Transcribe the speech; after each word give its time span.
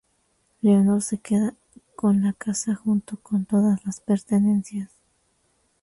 Leonor 0.63 0.99
se 1.03 1.15
queda 1.19 1.53
con 1.95 2.23
la 2.23 2.33
casa 2.33 2.73
junto 2.73 3.17
con 3.17 3.45
todas 3.45 3.85
las 3.85 3.99
pertenencias. 3.99 4.89